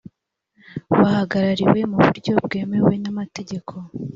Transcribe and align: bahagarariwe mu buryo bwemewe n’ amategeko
bahagarariwe 0.99 1.79
mu 1.91 1.97
buryo 2.05 2.33
bwemewe 2.45 2.93
n’ 3.03 3.05
amategeko 3.11 3.73